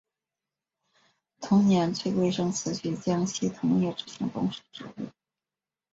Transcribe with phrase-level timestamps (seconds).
[1.39, 5.05] 同年崔贵生辞去江西铜业执行董事职务。